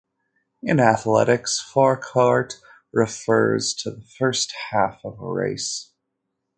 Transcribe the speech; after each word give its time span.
In 0.63 0.79
athletics, 0.79 1.59
forecourt 1.59 2.59
refers 2.91 3.75
to 3.75 3.91
the 3.91 4.01
first 4.01 4.51
half 4.71 4.99
of 5.05 5.21
a 5.21 5.31
race. 5.31 5.91